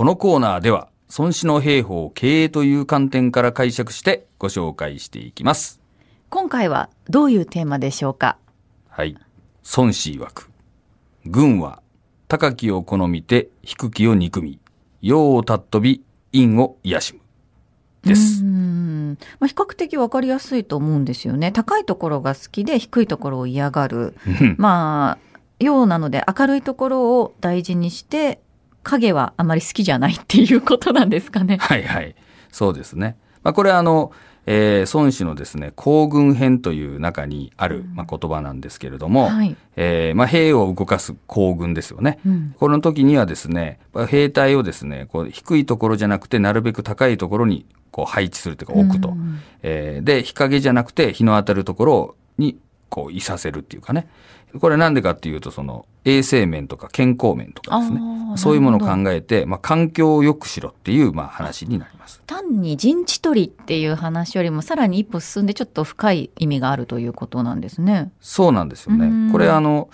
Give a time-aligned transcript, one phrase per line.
[0.00, 0.88] このコーナーでは、
[1.18, 5.78] 孫子の兵法経営という観点から解釈してご紹介していきます。
[6.30, 8.38] 今回はどういうテーマでしょうか？
[8.88, 9.14] はい。
[9.76, 10.50] 孫子曰く。
[11.26, 11.82] 軍は、
[12.28, 14.58] 高きを好みて、低きを憎み、
[15.02, 17.20] 陽を尊び、陰を癒しむ。
[18.08, 18.46] ですう。
[18.46, 21.52] んまあ、比較的わかりやすいと思うんですよね。
[21.52, 24.16] 高いところが好きで低いところを嫌がる。
[24.56, 28.40] まあ、陽なので明るいところを大事にして、
[28.82, 31.58] 影はあまり好きじゃないっていうことなんですかね。
[31.62, 32.14] はいはい。
[32.50, 33.16] そうですね。
[33.42, 34.12] まあ、これはあの、
[34.46, 42.18] えー孫子のですね、行軍編という中にある、まあ、言葉なんですけれども、はいえーまあ、兵を動かす行軍ですよね。
[42.26, 49.10] うんこの時にはですね、まあ兵隊をですね、こう低いところじゃなくて、なるべく高いところにこう配置するというか置くと。
[49.10, 54.08] うんえーで、日陰じゃなくて日の当たるところにこういさせるっていうかね。
[54.58, 58.00] これなんでかっていうと、その衛生面とか健康面とかですね。
[58.36, 62.22] そういうものを考えて、まあ、環境を良くしろっていう、まあ、話になります。
[62.26, 68.12] 単に陣地取りっていう話よりもさらに一歩進んでちょっと深い意味があるということなんですね。
[68.20, 69.32] そうなんですようんね。
[69.32, 69.88] これあの、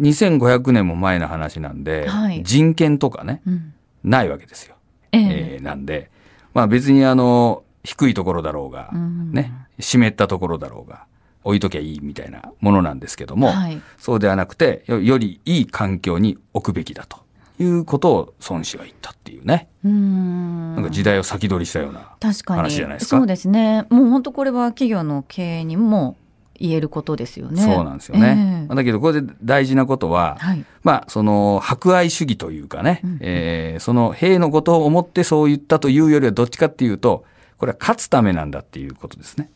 [0.00, 4.76] 2500年も前の話なんで、はい人権とかね、うん、ないわけですよ。
[5.12, 5.22] ええ
[5.54, 6.10] えーなんで、
[6.54, 11.06] まあ別にあの、低いところだろうが、うんね、湿ったところだろうが、
[11.44, 17.18] 置いときゃいいみたいなものなんですけども、はいそうではなくてよ、よりいい環境に置くべきだと
[17.58, 19.68] いうことを孫子は言ったっていうね。
[19.84, 23.18] うーんなんか時代を先取りしたような話じゃないですか。
[23.18, 26.16] そうですねもう本当これは企業の経営にも
[26.60, 28.66] 言えることですよねそうなんですよね。
[28.68, 37.24] ええだけど、これで大事なことは、はいまあ、その、博愛主義というかね、うんえーその兵のことを思ってそう言ったというよりはどっちかっていうと、
[37.58, 39.50] これは勝つためなんだっていうことですね。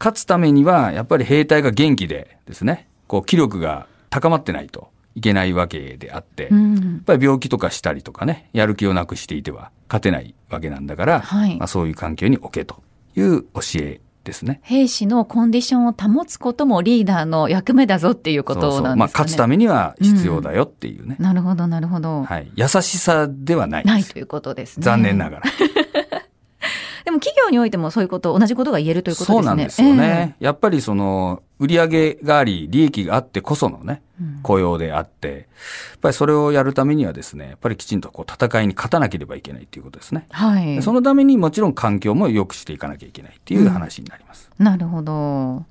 [0.00, 12.82] あ勝つためには、やっぱり兵隊が元気でですね、こう、気力が高まってないといけないわけであって、あ、うやっん、ぱり病気とかしたりとかね、やる気をなくしていては勝てないわけなんだから、はいまあ、そういう環境に置けと
[13.16, 14.60] いう教えですね。
[14.62, 18.96] 兵士のコンディションを保つこともリーダーの役目だぞっていうことなんですかね。
[18.96, 21.16] まあ、勝つためには必要だよっていうね。
[21.18, 22.50] なるほどなるほど、はい。
[22.54, 23.92] 優しさではないです。
[23.92, 24.84] ないということですね。
[24.84, 25.42] 残念ながら。
[27.10, 29.42] でも企業においてもそういうこと同じことが言えるということですね。
[29.42, 30.36] そうなんですよね。
[30.38, 34.00] やっぱりその、売り上げがあり、利益があってこそのね、
[34.42, 35.34] 雇用であって、や
[35.96, 40.26] っぱりそれをやるためにはですね、やっぱりきちんとこう戦いに勝たなければいけないっていうことですね。
[40.30, 40.82] ええはい。
[40.82, 44.50] そのためにもちろん環境も良くしていかなきゃいけないっていう話になります。
[44.58, 45.64] なるほど。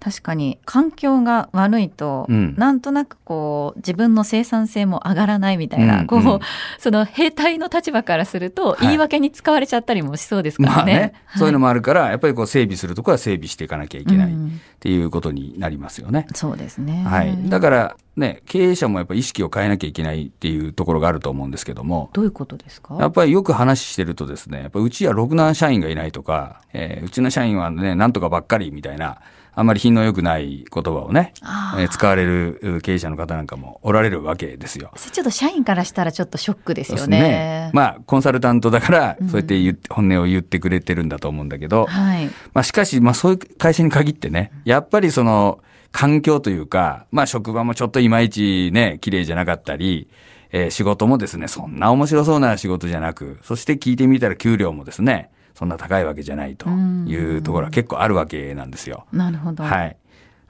[0.00, 6.40] 確かに環境が悪いと、うんなんとなくこう自分の生産性も上がらないみたいな、こう、うんうん
[6.78, 10.74] その兵隊の立場からするとい言い訳に使われちゃったりもしそうですからね。
[10.76, 16.26] まあね、そういうのも、もあるから、やっぱりこう整備するところは整備していかなきゃいけないっうんていうことになりますよね。
[16.34, 17.04] そうですね。
[17.04, 17.36] はい。
[17.48, 22.96] だからね、経営者もやっぱり意識を変えなきゃいけないっていうところがあると思うんですけども、どういうことですか？
[23.00, 29.18] やっぱりよく話してるとですね、やっぱうちはろくな社員がいないとか、えーうちの社員はね、なんとかばっかりみたいな、
[29.58, 31.32] あんまり品の良くない言葉をね、
[31.76, 34.92] えー使われるう経営者の方なんかもおられるわけですよ。
[35.12, 37.70] ちょっと社員からしたらちょっとショックですよそうね。
[37.72, 42.26] まあ、コンサルタントだから、そうやって言って、本音を言ってくれてるんだと思うんだけど、はい。
[42.54, 45.58] まあ、しかし、まあ、そういう会社に限ってね、やっぱりその、
[45.90, 50.08] 環境というか、まあ、職場もちょっといまいちね、綺麗じゃなかったり、
[50.52, 59.06] えー仕事もですね、そんな面白そうな仕事じゃなく、そして聞いてみたら給料もですね、そんな高いわけじゃないというところは結構あるわけなんですよ。
[59.12, 59.64] なるほど。
[59.64, 59.86] はい。
[59.86, 59.96] やっ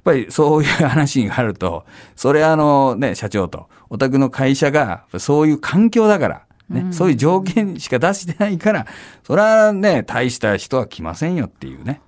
[0.05, 8.87] ぱりそういう話があると、それあのね、社長と、お宅の会社が、そういう環境だから、ね、そういう条件しか出してないから、
[9.25, 12.03] それはね、大した人は来ませんよっていうね。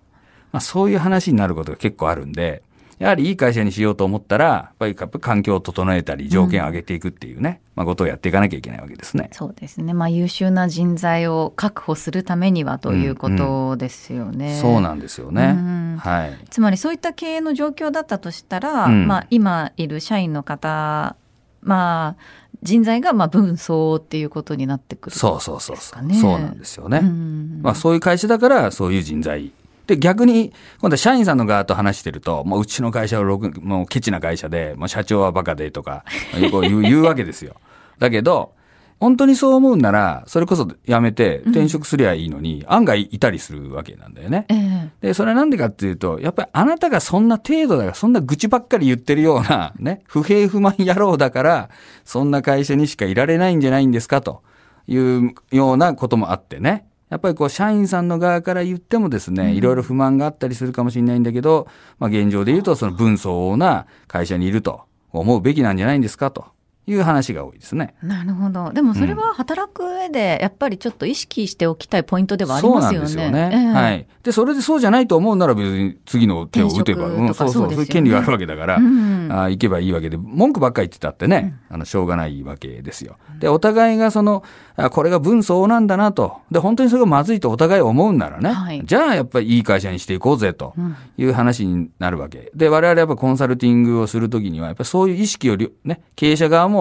[0.53, 2.63] まあそういう話になることが結構あるんで、
[3.01, 9.31] やはりいい会社にしようと思ったら、やっぱり環境を整えたり、条件を上げていくっていうね、まあことをやっていかなきゃいけないわけですね。
[9.33, 9.95] そうですね。
[9.95, 14.59] まあ優秀な人材を確保するためにはということですよね。
[14.61, 15.97] そうなんですよねうん。
[15.99, 16.39] はい。
[16.51, 21.17] つまりそういった経営の状況だったとしたら、うんまあ今いる社員の方、
[21.63, 22.23] まあ
[22.63, 25.77] 人材がまあ分相応っていうことになってくるそうそうそうそう。
[25.77, 26.21] ですかね。
[26.21, 26.99] そうなんですよね。
[26.99, 29.53] うんまあそういう会社だからそういう人材。
[29.91, 36.05] で、逆に、今度は社員さんの側と話してると、もううちの会社はろくもうケチな会社で、もう社長はバカでとか、
[36.41, 37.57] よく言う 言うわけですよ。
[37.99, 38.53] だけど、
[39.01, 44.47] 本当にそう思うんなら、それこそ辞めて転職すりゃいいのに、案外いたりするわけなんだよね。
[44.49, 51.71] ええで、それはなんでかっていうと、やっぱりあなたがそんな程度だから、そんな愚痴ばっかり言ってるような、 ね、不平不満野郎だから、
[52.05, 54.43] そんな会社にしかいられないんじゃないんですか、と
[54.87, 56.85] いうようなこともあってね。
[57.11, 61.67] やっぱりこう、社員さんの側から言ってもですね、いろいろ不満があったりするかもしれないんだけど、
[61.99, 66.47] まあ現状で言うと、その分相応な会社にいると思うべきなんじゃないんですか、と
[66.87, 67.95] いう話が多いですね。
[68.03, 68.73] なるほど。
[68.73, 73.09] でもそれは働く上で、やっぱりちょっと意識しておきたいポイントではありますよね。
[73.09, 73.51] そうなんですよね。
[73.53, 74.07] えー、はい。
[74.23, 83.17] で、それでそうじゃないと思うなら別に次の手を打てば、うん、そうそう、そういう権利があるわけだから、うん、あ行けばいいわけで、文句ばっかり言ってたってね、うん、あの、しょうがないわけですよ。
[83.39, 84.43] で、お互いがその、
[84.77, 86.39] あこれが分相応なんだなと。
[86.51, 90.75] で、本当にそれがまずいとお互い思うならね、はい、じゃあやっぱりいい会社にしていこうぜと
[91.17, 92.51] いう話になるわけ。
[92.55, 96.80] で、我々やっぱコンサルティングをするときには、やっぱりそういう意識をね、経営者側も、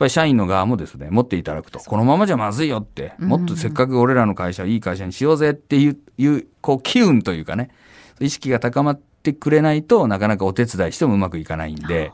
[0.00, 7.70] ぱり社員の側もですね、持っていただくと、このままじゃまずいよって、もっとせっかく俺らの会社いい会社にしようぜっていう、いうこう、機運というかね、
[8.18, 12.12] 意識が高まってくれないとなかなかお手伝いしてもうまくいかないんで、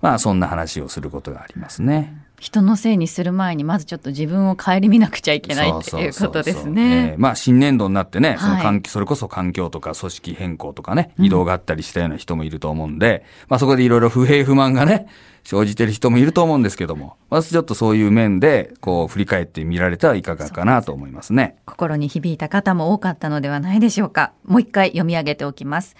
[0.00, 2.16] まあそんな話をすることがありますね。
[2.38, 7.14] 人のせいにする前にまずちょっと自分を顧みなくちゃいけないっていうことですね。
[7.18, 15.06] まあ新年度になってね、その環境、それこそ環境とか組織変更とかね、移動があったりしたような人もいると思うんで、うん、まあそこでいろいろ不平不満がね、
[15.44, 21.56] 生じてる人もいると思うんですけども、まずちょっとそういう面で、こう、振り返ってみられたらいかがかなと思いますね。
[21.66, 24.32] 心に響いた方も多かったのではないでしょうか。
[24.44, 25.96] もう一回読み上げておきます。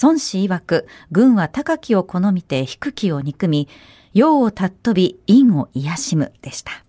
[0.00, 3.68] 孫子曰く、軍は高きを好みて低きを憎み、
[4.14, 6.84] 陽を尊び、陰を癒しむでした。